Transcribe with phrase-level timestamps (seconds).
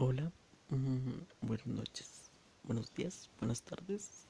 [0.00, 0.30] Hola,
[0.68, 1.10] mm,
[1.40, 2.30] buenas noches,
[2.62, 4.28] buenos días, buenas tardes.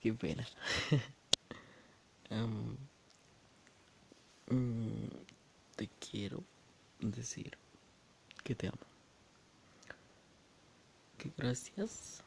[0.00, 0.44] Qué pena.
[4.50, 5.06] Mm,
[5.76, 6.42] te quiero
[6.98, 7.56] decir
[8.42, 8.78] que te amo.
[11.18, 12.24] Que gracias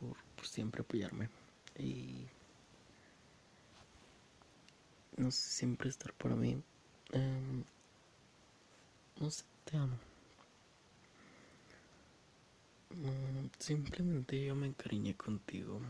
[0.00, 0.16] por,
[0.46, 1.28] siempre apoyarme.
[1.78, 2.24] Y
[5.18, 6.62] no sé, siempre estar para mí.
[7.12, 7.64] Am,
[9.20, 9.98] no sé, te amo.
[12.90, 15.80] Mm, Simplemente yo me encariñé contigo.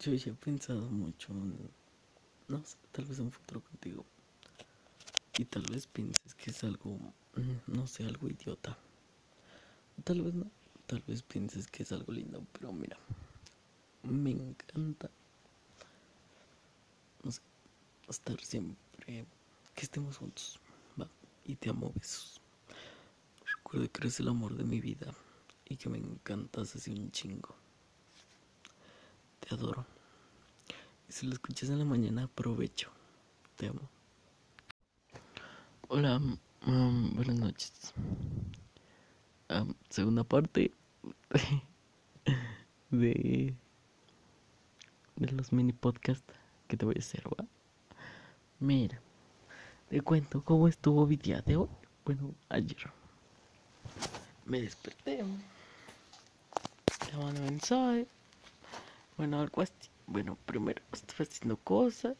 [0.00, 1.56] Yo ya he pensado mucho en,
[2.48, 4.04] no sé, tal vez un futuro contigo.
[5.36, 6.98] Y tal vez pienses que es algo,
[7.36, 8.76] mm, no sé, algo idiota.
[10.04, 10.46] Tal vez no,
[10.86, 12.96] tal vez pienses que es algo lindo, pero mira,
[14.02, 15.10] me encanta,
[17.24, 17.40] no sé,
[18.08, 19.26] estar siempre,
[19.78, 20.58] que estemos juntos,
[21.00, 21.08] va,
[21.44, 22.40] y te amo besos.
[23.54, 25.14] Recuerda que eres el amor de mi vida
[25.66, 27.54] y que me encantas así un chingo.
[29.38, 29.86] Te adoro.
[31.08, 32.90] Y si lo escuchas en la mañana, aprovecho.
[33.54, 33.88] Te amo.
[35.86, 36.20] Hola,
[36.66, 37.94] buenas noches.
[39.46, 40.72] Am, segunda parte
[42.90, 43.54] de,
[45.14, 46.34] de los mini podcasts
[46.66, 47.46] que te voy a hacer, ¿va?
[48.58, 49.00] Mira,
[49.88, 51.68] te cuento cómo estuvo mi día de hoy.
[52.04, 52.90] Bueno, ayer.
[54.44, 55.24] Me desperté.
[57.16, 58.06] Mandé mensaje.
[59.16, 59.72] Bueno, algo así.
[60.06, 62.16] Bueno, primero estuve haciendo cosas.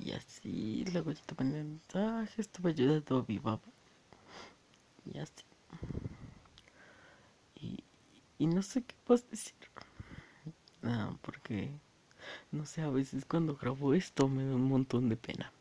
[0.00, 2.40] Y así, luego yo te mandé mensaje.
[2.40, 3.60] Estuve ayudando a mi mamá.
[5.04, 5.44] Y así.
[7.56, 7.84] Y,
[8.38, 9.54] y no sé qué más decir.
[10.82, 11.70] Ah, porque,
[12.52, 15.52] no sé, a veces cuando grabo esto me da un montón de pena.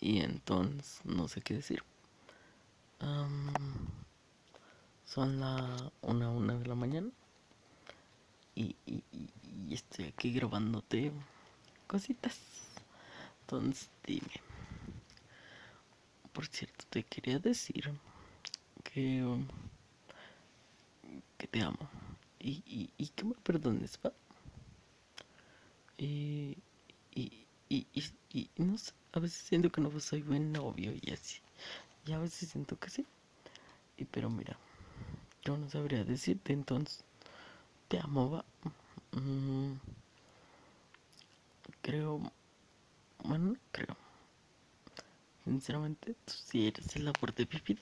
[0.00, 1.82] Y entonces, no sé qué decir.
[3.00, 3.52] Am,
[5.04, 7.10] son la una, una de la mañana.
[8.54, 9.02] Y, y,
[9.70, 11.12] estoy aquí grabándote
[11.86, 12.38] cositas.
[13.42, 14.40] Entonces, dime.
[16.32, 17.92] Por cierto, te quería decir
[18.82, 19.46] que, um,
[21.36, 21.88] que te amo.
[22.38, 24.12] Y, y, que me perdones, ¿va?
[25.98, 26.56] Y,
[27.14, 28.02] y, y, y
[28.64, 31.40] no sé, a veces siento que no soy buen novio y así.
[32.06, 33.06] Y a veces siento que sí.
[33.96, 34.56] Y pero mira,
[35.44, 37.04] yo no sabría decirte, entonces
[37.88, 38.44] te amo, va.
[39.12, 39.74] Mm,
[41.82, 42.20] creo,
[43.24, 43.96] bueno, no creo.
[45.44, 47.78] Sinceramente, tú sí eres el amor de mi.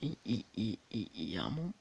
[0.00, 1.72] Y, y, y, y, amo,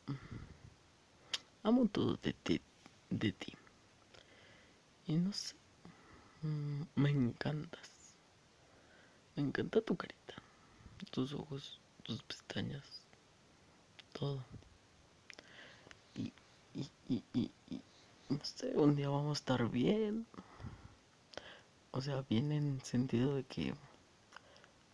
[1.64, 2.62] amo todo de ti,
[3.09, 3.53] de ti.
[5.08, 5.56] Y no sé,
[6.44, 7.92] mm, me encantas.
[9.35, 10.35] Me encanta tu carita,
[11.11, 12.83] tus ojos, tus pestañas,
[14.11, 14.44] todo.
[16.16, 16.31] Y,
[16.75, 17.81] y, y, y, y
[18.29, 20.27] no sé, un día vamos a estar bien.
[21.91, 23.73] O sea, bien en sentido de que,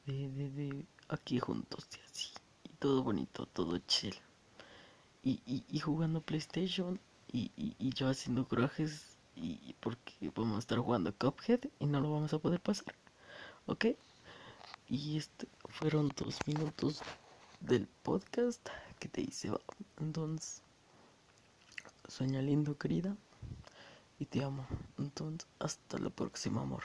[0.06, 2.30] de, de, de aquí juntos y así.
[2.64, 4.16] Y todo bonito, todo chill.
[5.24, 7.00] Y, y, y jugando PlayStation
[7.32, 12.02] y, y, y yo haciendo corajes y porque vamos a estar jugando Cuphead y no
[12.02, 12.94] lo vamos a poder pasar.
[13.66, 13.86] ¿Ok?
[14.90, 17.02] Y este fueron dos minutos
[17.60, 18.68] del podcast
[18.98, 19.52] que te hice.
[20.00, 20.64] Entonces,
[22.08, 23.16] sueña lindo, querida.
[24.18, 24.66] Y te amo.
[24.98, 26.84] Entonces, hasta la próxima, amor.